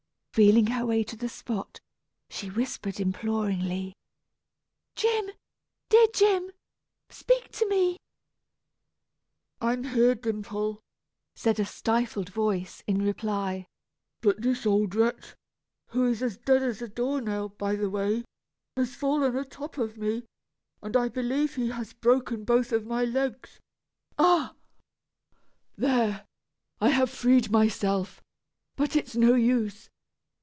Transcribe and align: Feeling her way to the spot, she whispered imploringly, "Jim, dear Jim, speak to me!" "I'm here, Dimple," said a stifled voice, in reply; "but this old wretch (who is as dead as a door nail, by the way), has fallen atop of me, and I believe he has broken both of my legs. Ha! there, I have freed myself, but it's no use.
Feeling 0.33 0.67
her 0.67 0.85
way 0.85 1.03
to 1.03 1.17
the 1.17 1.27
spot, 1.27 1.81
she 2.29 2.49
whispered 2.49 3.01
imploringly, 3.01 3.97
"Jim, 4.95 5.31
dear 5.89 6.07
Jim, 6.13 6.51
speak 7.09 7.51
to 7.51 7.67
me!" 7.67 7.97
"I'm 9.59 9.83
here, 9.83 10.15
Dimple," 10.15 10.79
said 11.35 11.59
a 11.59 11.65
stifled 11.65 12.29
voice, 12.29 12.81
in 12.87 13.01
reply; 13.01 13.65
"but 14.21 14.41
this 14.41 14.65
old 14.65 14.95
wretch 14.95 15.35
(who 15.87 16.05
is 16.05 16.23
as 16.23 16.37
dead 16.37 16.63
as 16.63 16.81
a 16.81 16.87
door 16.87 17.19
nail, 17.19 17.49
by 17.49 17.75
the 17.75 17.89
way), 17.89 18.23
has 18.77 18.95
fallen 18.95 19.35
atop 19.35 19.77
of 19.77 19.97
me, 19.97 20.23
and 20.81 20.95
I 20.95 21.09
believe 21.09 21.55
he 21.55 21.71
has 21.71 21.91
broken 21.91 22.45
both 22.45 22.71
of 22.71 22.85
my 22.85 23.03
legs. 23.03 23.59
Ha! 24.17 24.55
there, 25.75 26.25
I 26.79 26.87
have 26.87 27.09
freed 27.09 27.51
myself, 27.51 28.23
but 28.77 28.95
it's 28.95 29.17
no 29.17 29.35
use. 29.35 29.89